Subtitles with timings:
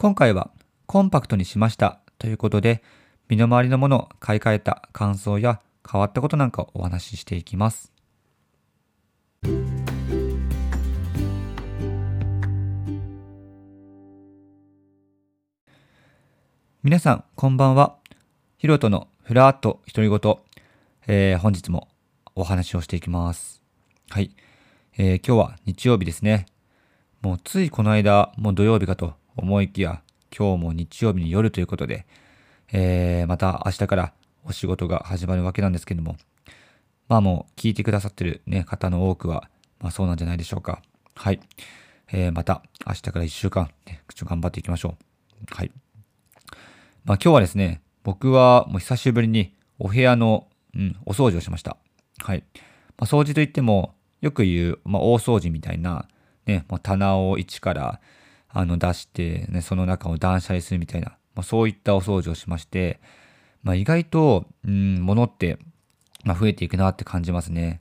[0.00, 0.50] 今回は
[0.86, 2.82] コンパクトにしましたということで、
[3.28, 7.92] 身の回りのものを買い替えた感想や変わったことなんかをお話ししていきます。
[16.82, 17.98] 皆さん、こんばんは。
[18.56, 20.36] ヒロトのふらっと独り言、
[21.08, 21.88] えー、本日も
[22.34, 23.62] お話をしていきます。
[24.08, 24.34] はい、
[24.96, 26.46] えー、今日は日曜日ですね。
[27.20, 30.02] もうついこの間、もう土曜日かと思いきや、
[30.36, 32.06] 今日も日曜日に夜ということで、
[32.72, 34.12] えー、また明日から
[34.44, 36.16] お仕事が始まるわけなんですけども、
[37.08, 39.48] まあもう聞いてくださってるね、方の多くは、
[39.80, 40.82] まあそうなんじゃないでしょうか。
[41.14, 41.40] はい。
[42.12, 44.96] えー、また明日から一週間、ね、口を頑張っていきましょ
[45.50, 45.54] う。
[45.54, 45.70] はい。
[47.04, 51.76] まあ今日はですね、僕はもう久しぶりにお部屋の、うん、お掃除をしました。
[52.18, 52.44] はい。
[52.98, 56.06] まあ、掃除といっても、よく言う、まあ、大掃除みたいな、
[56.46, 58.00] ね、もう棚を一から
[58.52, 63.00] あの出して、ね、その中を断捨離するみたいな、まあ、そういったお掃除をしまして、
[63.62, 65.58] まあ、意外と、うん、物って、
[66.24, 67.80] まあ、増えていくなって感じますね。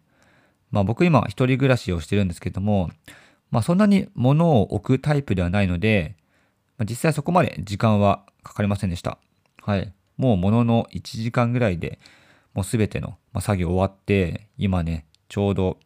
[0.71, 2.91] まあ、僕今一人暮らしをしてるんですけども、
[3.51, 6.15] まあ、そんなに物を置くタイプではないので、
[6.77, 9.17] まあ、実際そこまで時間はかかりませんでした。
[9.61, 9.93] はい。
[10.17, 11.99] もう物の1時間ぐらいで、
[12.53, 15.77] もうすべての、作業終わって、今ね、ちょうど、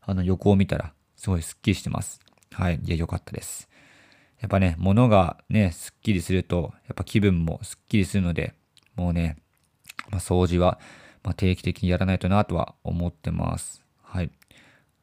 [0.00, 2.20] あの横を見たら、すごいスッキリしてます。
[2.52, 2.80] はい。
[2.82, 3.67] いや、よかったです。
[4.40, 8.54] やっぱね、物がね、スッキリすると、やっぱ気分もスッキリするので、
[8.94, 9.36] もうね、
[10.10, 10.78] まあ、掃除は、
[11.22, 13.84] まあ、定期的にやらないとなとは思ってます。
[14.02, 14.30] はい。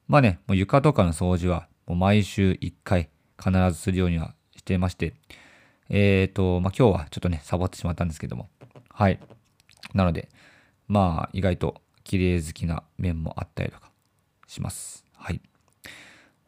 [0.08, 5.13] まあね、もう床とかの掃除は、もう毎週1回必ずするようにはしてまして、
[5.89, 8.50] え、ー、と、まあ今日はちょっとね、サボってしまったんですけども、
[8.89, 9.19] はい。
[9.94, 10.30] なので、
[10.88, 13.91] まあ意外と綺麗好きな面もあったりとか
[14.47, 15.03] します。
[15.16, 15.41] はい。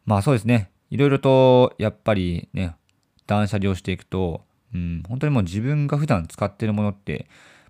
[0.06, 0.70] まあそうですね。
[0.90, 2.74] いろいろとやっぱりね、
[3.26, 4.42] 断捨離をしていくと、
[4.74, 7.26] うん、本当にもう自分が普段使ってるものって、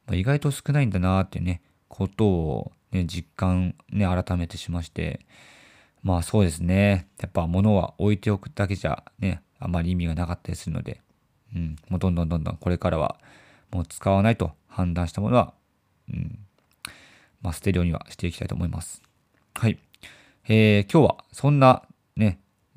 [0.07, 5.21] まあ、意外と少ないんだなっていうね、ことをね、実感ね、改めてしまして、
[6.03, 7.09] まあそうですね。
[7.21, 11.01] やっぱ物は置いておくだけじゃね、あまり意味がなかったりするので、
[11.55, 13.19] うん、もうどんどんどんどんこれからは
[13.71, 15.53] もう使わないと判断したものは、
[16.09, 16.39] うん、
[17.43, 19.03] まあ捨てるようにはしていきたいと思います。
[19.55, 19.79] はい。
[20.49, 21.83] えー、今日はそんな、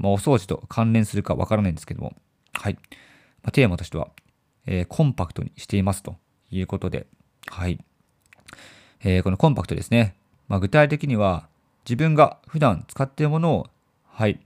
[0.01, 2.13] まあ、お掃除と関連するかわからないんですけども、
[2.53, 2.73] はい。
[2.73, 4.09] まあ、テーマとしては、
[4.65, 6.15] えー、コンパクトにしていますと
[6.49, 7.05] いうことで、
[7.47, 7.79] はい。
[9.03, 10.15] えー、このコンパクトですね。
[10.47, 11.47] まあ、具体的には、
[11.85, 13.67] 自分が普段使っているものを、
[14.05, 14.39] はい。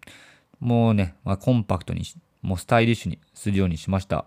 [0.59, 2.03] もうね、まあ、コンパクトに、
[2.41, 4.25] もうスタイリッシュにするようにしました。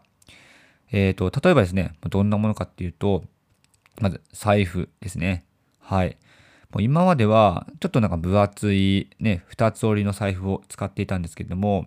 [0.90, 3.24] えっ、ー、と、例えばですね、どんなものかっていうと、
[4.00, 5.44] まず財布ですね。
[5.78, 6.16] はい。
[6.70, 11.86] もう今までは、ちょっとなんか分厚いね、二つ折りの財布を使っていたんですけれども、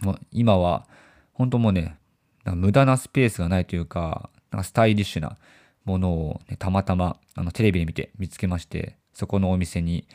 [0.00, 0.86] もう今は、
[1.32, 1.96] 本当もうね、
[2.44, 5.36] なんか無駄なスペースがないというか、なんかスタイリッシュな
[5.84, 10.06] ものを、ね、たまたまあのテレビで見て見つけまして、そこのお店に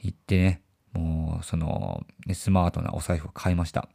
[0.00, 3.88] 行ってね、もうその、ね、スマートなお財布を買いました。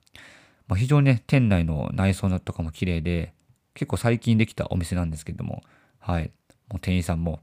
[0.68, 3.34] まあ、非常にね、店内の内装とかも綺麗で、
[3.74, 5.62] 結構最近できたお店なんですけれども、
[6.00, 6.31] はい。
[6.69, 7.40] もう店員さんも、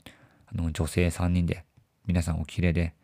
[0.46, 1.64] あの、女性3人で、
[2.06, 2.94] 皆さんお綺麗で、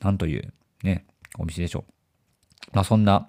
[0.00, 0.52] なんという
[0.82, 1.06] ね、
[1.38, 1.92] お店でしょう。
[2.72, 3.28] まあそんな、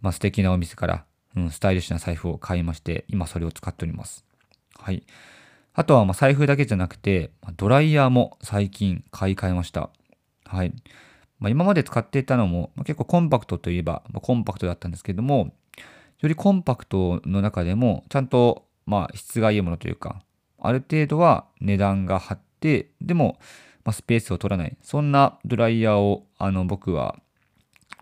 [0.00, 1.04] まあ素敵なお店から、
[1.36, 4.24] うん、スタイリッシュな財布を買いまして、今それを使っております。
[4.78, 5.04] はい。
[5.74, 9.90] あとは、まあ財布だけじゃなくて、ドライヤーも最近買い替えました。
[10.44, 10.72] はい。
[11.42, 15.52] まあ、今まで使っていたのも、まあ、結構コンパクトといえば、まあ、コンパクトだったんですけども、
[16.20, 20.22] よりコンパクトの中でも、ちゃんと、まあ、質がいいものというか、
[20.60, 23.40] ある程度は値段が張って、でも、
[23.84, 24.76] まあ、スペースを取らない。
[24.82, 27.18] そんなドライヤーを、あの、僕は、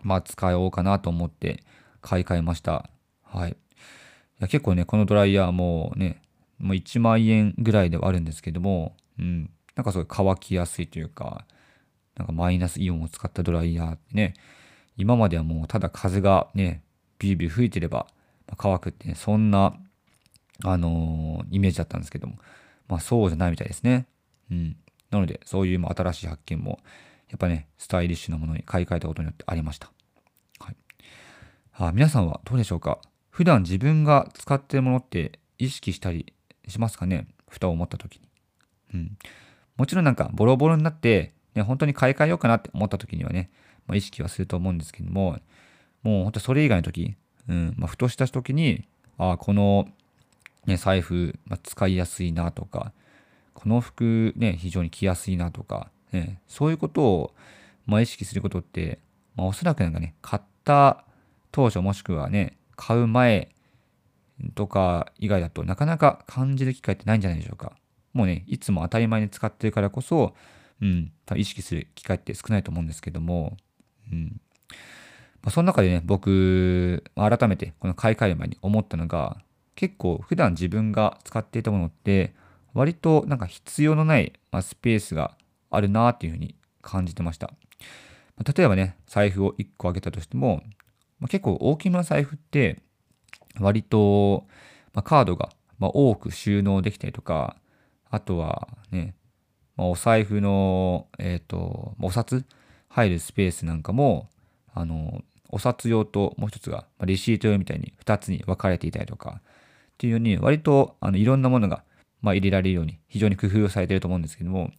[0.03, 1.63] まあ、使おうかなと思って
[2.01, 2.89] 買い替えました。
[3.23, 3.51] はい。
[3.51, 3.55] い
[4.39, 6.21] や結構ね、このドライヤーもね、
[6.59, 9.49] もう1万円ぐらいではあるんですけども、うん。
[9.75, 11.45] なんかすごい乾きやすいというか、
[12.15, 14.33] なんかマイナスイオンを使ったドライヤーってね、
[14.97, 16.83] 今まではもうただ風がね、
[17.19, 18.07] ビュービュー吹いてれば
[18.57, 19.73] 乾くってね、そんな、
[20.63, 22.35] あのー、イメージだったんですけども、
[22.87, 24.05] まあそうじゃないみたいですね。
[24.51, 24.75] うん。
[25.11, 26.79] なので、そういう新しい発見も、
[27.29, 29.91] やっぱね、スタイリッシュなものに買い替えたことによってありました。
[30.59, 30.75] はい。
[31.73, 32.99] あ皆さんはどうでしょうか？
[33.29, 36.33] 普段自分が使っているものって意識したり
[36.67, 37.27] しますかね？
[37.47, 38.29] 蓋を持った時に。
[38.93, 39.17] うん。
[39.77, 43.49] もちろんなんかボロボロになって、ね、本当に買い替えようかなって思った時にはね、
[43.87, 45.39] まあ、意識はすると思うんですけども、
[46.03, 47.15] もう本当それ以外の時、
[47.47, 48.87] うん、まあ、ふとした時に、
[49.17, 49.87] ああ、この、
[50.65, 52.93] ね、財布、まあ、使いやすいなとか、
[53.61, 57.35] この服ね、非常に着やすいなとか、ね、そういうことを、
[57.85, 58.97] まあ、意識することって、
[59.35, 61.05] まあ、おそらくなんかね、買った
[61.51, 63.49] 当初もしくはね、買う前
[64.55, 67.73] とか以外だとなかなか感じる機会ってないんじゃないでしょうか。
[68.13, 70.33] もうね、いつも当たり前に使ってるからこそ、
[70.81, 73.57] うん、多分意識する機会って少ないと思うんですけども、
[74.11, 74.41] うん。
[75.43, 79.37] まあ、その中でね、僕、改めてこの買い替える前に思ったのが、
[79.75, 82.33] 結構普段自分が使っていたものって、
[82.73, 85.35] 割となんか必要のない、ま、スペースが
[85.69, 87.51] あるなっていうふうに感じてました。
[88.37, 90.63] ま、例えばね、財布を1個あげたとしても、
[91.19, 92.81] ま、結構大きめの財布って、
[93.59, 94.47] 割と、
[94.93, 97.57] ま、カードが、ま多く収納できたりとか、
[98.09, 99.15] あとはね、
[99.75, 102.45] ま、お財布の、えっ、ー、と、お札
[102.89, 104.29] 入るスペースなんかも、
[104.73, 111.83] あの、お札用ともう一つが、ま、レシート用みたいに2つに分かれていたりとか、っていうように、割とあのいろんなものが、
[112.21, 114.71] まあ、入れられるように非常に工夫をされていると思うんですけども、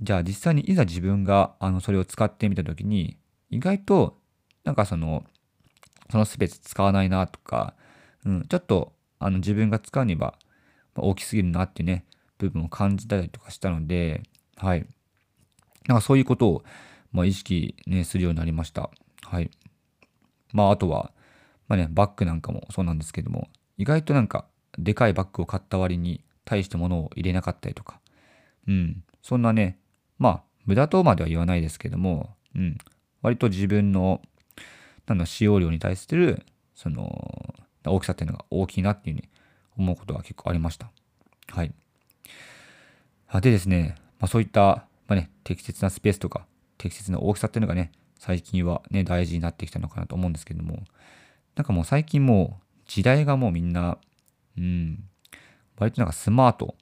[0.00, 3.16] じゃあ実際にいざ自分があのそれを使ってみたときに、
[3.50, 4.18] 意外と
[4.64, 5.24] なんかその、
[6.10, 7.74] そのスペース使わないなとか、
[8.24, 10.34] うん、ちょっとあの自分が使うには
[10.96, 12.04] 大きすぎるなっていうね、
[12.38, 14.22] 部分を感じたりとかしたので、
[14.56, 14.86] はい。
[15.86, 16.64] なんかそういうことを、
[17.12, 18.90] まあ、意識ね、するようになりました。
[19.22, 19.50] はい。
[20.52, 21.12] まあ、あとは、
[21.68, 24.46] まあね、バッグなんかもそうなんですけども、意外となんか、
[24.78, 28.00] でかいバッグを買った割に、大して物を入れなかったりとか、
[28.68, 29.78] うん、そんなね、
[30.18, 32.78] まあ、無駄とまでは言わないですけども、うん、
[33.22, 34.20] 割と自分の、
[35.06, 36.44] なんだ、使用量に対する、
[36.74, 37.54] その、
[37.84, 39.28] 大きさっていうのが大きいなっていうふうに
[39.76, 40.90] 思うことが結構ありました。
[41.48, 41.72] はい。
[43.40, 46.46] でですね、まあ、そういった、まあね、適切なスペースとか、
[46.78, 50.84] 適切な大きさっていうのがね、最近はね、大事になってきたのかなと思うんですけども、
[51.56, 53.98] なんかもう最近もう時代がもうみんな、
[54.56, 55.04] うん、
[55.76, 56.76] 割となんかスマート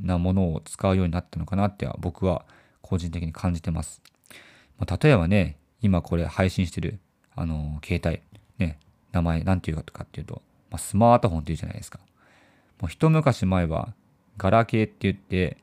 [0.00, 2.44] なものを使うようになったのかなっては僕は
[2.80, 4.02] 個人的に感じてます。
[4.78, 6.98] まあ、例えばね、今これ配信してる、
[7.34, 8.22] あのー、携帯、
[8.64, 8.78] ね、
[9.12, 12.00] 名前なんていうかっていうと、まあ、スマートフォンっていうじゃないですか。
[12.80, 13.94] もう一昔前は、
[14.38, 15.58] ガラケーって言って、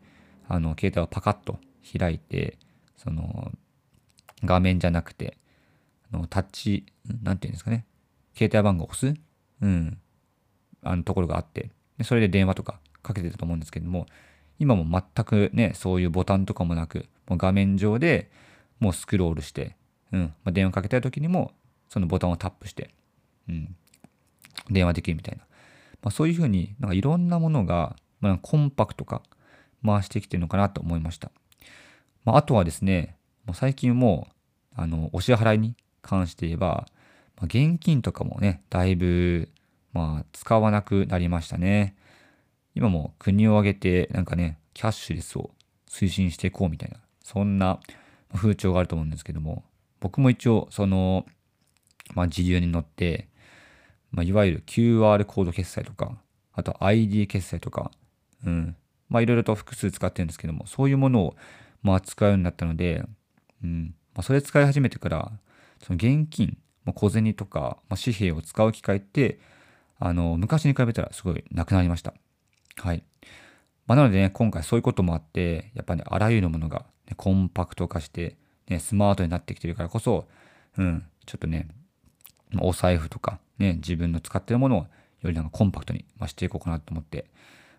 [0.47, 1.59] あの、携帯をパカッと
[1.97, 2.57] 開いて、
[2.95, 3.51] その、
[4.43, 5.37] 画面じゃなくて、
[6.13, 6.85] あのタッチ、
[7.23, 7.85] なんていうんですかね。
[8.35, 9.19] 携帯番号を押す？
[9.61, 9.99] うん。
[10.81, 14.07] あのところがあって、でそれで電話とかかけてたと思うんですけども、
[14.57, 18.31] 今も全くね、そういうボタンとかもなく、もう画面上で
[18.79, 19.75] もうスクロールして、
[20.11, 20.21] うん。
[20.43, 21.51] まあ、電話かけたい時にも、
[21.89, 22.89] そのボタンをタップして、
[23.47, 23.75] うん。
[24.69, 25.43] 電話できるみたいな。
[26.01, 29.21] まあ、そういうふうになんかいろんなものが、まあ、コンパクト化
[29.85, 31.31] 回してきてるのかなと思いました。
[32.25, 34.27] まあ、あとはですね、もう最近も
[34.77, 36.87] う、あの、お支払いに関して言えば、
[37.39, 39.49] ま、現金とかもね、だいぶ、
[39.93, 41.95] まあ、使わなくなりましたね。
[42.75, 45.51] 今も国を挙げて、なんかね、キャッシュレスを
[45.89, 47.79] 推進していこうみたいな、そんな
[48.33, 49.63] 風潮があると思うんですけども、
[49.99, 51.25] 僕も一応、その、
[52.13, 53.27] まあ、自由に乗って、
[54.11, 56.17] まあ、いわゆる QR コード決済とか、
[56.53, 57.91] あと ID 決済とか、
[58.45, 58.75] うん。
[59.07, 61.35] まあいろいろと複数使ってるんですけども、そういうものを
[61.81, 63.03] まあ使うようになったので、
[63.63, 63.95] うん。
[64.13, 65.31] まあそれ使い始めてから、
[65.83, 69.39] その現金、まあ、小銭とか、まあ、紙幣を使う機会って、
[69.99, 72.13] あの、昔に比べたらすごいなくなりました。
[72.77, 73.03] はい。
[73.85, 78.37] まあ、なのでね、今回そういうこともあって、やっぱ、ね、あらゆるものが、ね、コンパクト化して、
[78.69, 80.27] ね、スマートになってきてるからこそ、
[80.77, 81.67] うん、ちょっとね、
[82.59, 84.79] お財布とか、ね、自分の使ってるものを
[85.21, 87.25] よりなんかコンパクトにしていこうかなと思って、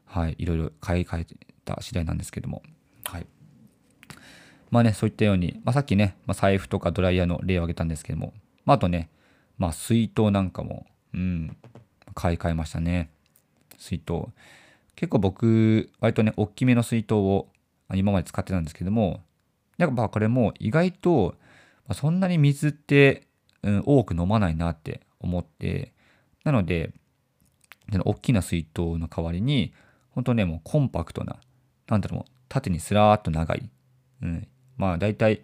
[0.04, 1.26] はい、いろいろ買い替え
[1.64, 2.62] た次第なんですけども、
[3.04, 3.26] はい。
[4.70, 8.32] まあね、そういったように、まあ、さっきね、まあ、財布とかドライヤーの例を挙げたんですけども、
[8.64, 9.08] まあ、あとね、
[9.58, 11.56] まあ、水筒なんかも、うん、
[12.20, 13.08] 買い替えましたね。
[13.78, 14.26] 水筒。
[14.94, 17.48] 結構僕、割とね、大きめの水筒を
[17.94, 19.22] 今まで使ってたんですけども、
[19.78, 21.36] やっぱこれも意外と、
[21.94, 23.26] そんなに水って、
[23.62, 25.94] うん、多く飲まないなって思って、
[26.44, 26.92] なので、
[28.04, 29.72] 大きな水筒の代わりに、
[30.10, 31.40] 本当ね、もうコンパクトな、
[31.88, 33.70] なんだろう、縦にスラーっと長い、
[34.22, 34.46] うん、
[34.76, 35.40] まあ大体、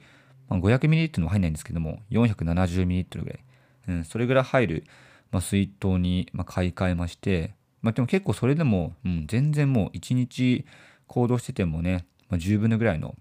[0.48, 3.44] まあ、500ml も入んないんですけども、470ml ぐらい、
[3.88, 4.84] うん、それぐらい入る、
[5.30, 10.64] まあ、水筒に、ま、買い替えまして、まあ、でも結構それでも、うん、全然もう1日
[11.06, 13.14] 行動しててもね、まあ、10分のぐらいの、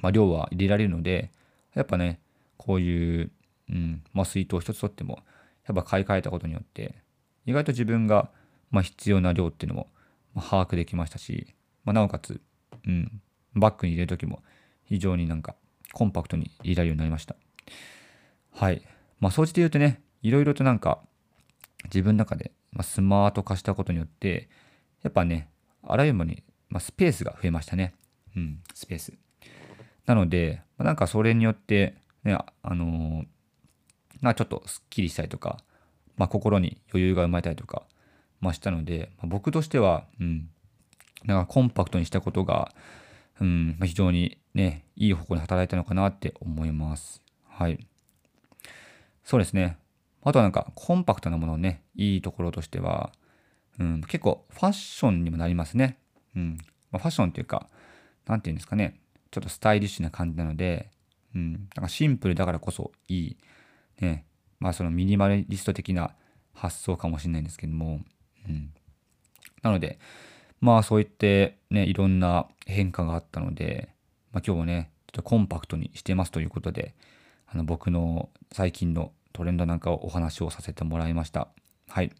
[0.00, 1.30] まあ、量は入れられるので、
[1.74, 2.20] やっぱね、
[2.56, 3.30] こういう、
[3.70, 5.20] うん、まあ、水筒一つとっても、
[5.66, 6.96] やっぱ買い替えたことによって、
[7.46, 8.30] 意外と自分が、
[8.70, 9.88] まあ、必要な量っていうのも、
[10.34, 12.40] まあ、把握できましたし、まあ、なおかつ、
[12.86, 13.20] うん、
[13.54, 14.42] バッグに入れる時も
[14.84, 15.54] 非常になんか
[15.92, 17.36] コンパクトに入れられるようになりました。
[18.52, 18.82] はい。
[19.20, 21.00] まあ、総じて言うとね、いろいろとなんか
[21.84, 24.48] 自分の中でスマート化したことによって、
[25.02, 25.48] やっぱね、
[25.82, 27.94] あらゆるものに、まあ、スペースが増えましたね。
[28.36, 29.12] うん、スペース。
[30.06, 31.94] なので、まあ、なんかそれによって、
[32.24, 33.26] ね、あのー、
[34.20, 35.58] なちょっとスッキリしたりとか、
[36.16, 37.82] まあ、心に余裕が生まれたりとか、
[38.40, 40.50] まあ、したので、まあ、僕としては、うん、
[41.24, 42.72] なんかコンパクトにしたことが、
[43.40, 47.22] うんまあ、非常にね、いい方向に働いたのかなって思います。
[47.46, 47.86] はい。
[49.24, 49.78] そうですね。
[50.22, 53.12] あとはなんかコンパクトなものね、いいところとしては、
[53.78, 55.98] うん、結構ファッションにもなりますね。
[56.34, 56.58] うん。
[56.90, 57.68] まあ、ファッションっていうか、
[58.26, 59.00] なんていうんですかね。
[59.30, 60.90] ちょっとスタイリッシュな感じなので、
[61.34, 61.52] うん。
[61.52, 63.36] なんかシンプルだからこそいい。
[64.00, 64.24] ね。
[64.58, 66.14] まあそのミニマリスト的な
[66.52, 68.00] 発想かもしれないんですけども、
[68.48, 68.72] うん。
[69.62, 69.98] なので、
[70.60, 73.90] まあそういってね、いろんな変化があったので、
[74.32, 76.94] まあ今日はね、ちょっとコンパクトにしてますということで、
[77.46, 81.46] あの僕の最近のトレンドなんかをお話をさせてもらいました。
[81.88, 82.10] はい。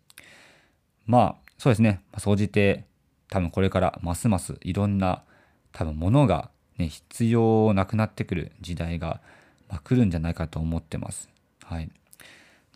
[1.04, 2.00] まあ、そうですね。
[2.16, 2.84] 総じて、
[3.28, 5.24] 多分これからますますいろんな
[5.72, 9.20] 多分物が、ね、必要なくなってくる時代が、
[9.68, 11.28] ま、来るんじゃないかと思ってます。
[11.64, 11.90] はい。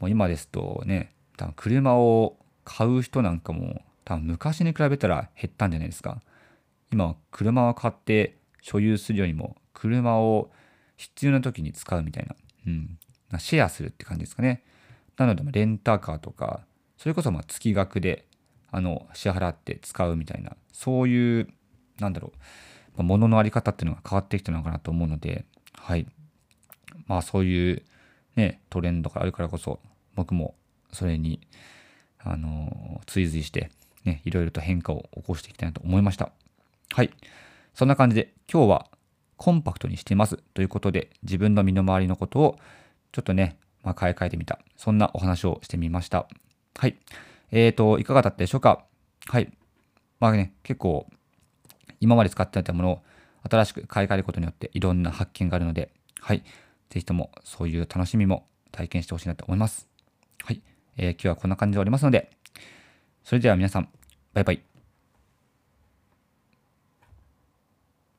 [0.00, 6.20] もう今ですとね、多分車を買う人なんかも多分昔に比べたら減ったんじゃないですか。
[6.92, 10.50] 今は車を買って所有するよりも車を
[10.96, 12.34] 必要な時に使うみたいな、
[12.66, 12.98] うん、
[13.38, 14.62] シェアするって感じですかね。
[15.16, 16.64] なので、レンタカーとか、
[16.96, 18.26] それこそま月額で
[18.70, 21.48] あの支払って使うみたいな、そういう、
[21.98, 22.32] なんだろ
[22.96, 26.06] う、物のあり方っていうのが変わってきたのかなと思うので、はい。
[27.06, 27.82] まあそういう
[28.36, 29.80] ね、トレンドがあるからこそ、
[30.14, 30.54] 僕も
[30.92, 31.40] それに、
[32.18, 33.70] あの、追随して、
[34.04, 36.32] ね、いろいろと変化を起こしていきたいなと思いました。
[36.92, 37.10] はい。
[37.74, 38.86] そんな感じで、今日は
[39.36, 42.58] コンパクトにしていますということで、自分の身の回りのことを
[43.12, 44.58] ちょっとね、まあ、買い替えてみた。
[44.76, 46.26] そんなお話をしてみました。
[46.76, 46.96] はい。
[47.50, 48.84] えーと、いかがだったでしょうか？
[49.26, 49.52] はい。
[50.18, 51.06] まあね、結構、
[52.00, 53.02] 今まで使っていたものを
[53.48, 56.42] 新しく買い替えることによっていろんな発見があるので、はい。
[56.90, 59.88] ぜひともそういう楽しみも体験してほしいなと思います。
[60.44, 60.62] はい。
[60.96, 62.30] えー、今日はこんな感じで終わりますので、
[63.24, 63.88] それでは皆さん、
[64.32, 64.71] バイバイ。